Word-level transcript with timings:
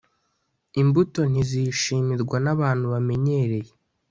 Imbuto 0.81 1.21
ntizishimirwa 1.31 2.37
na 2.45 2.53
bantu 2.59 2.85
bamenyereye 2.93 3.71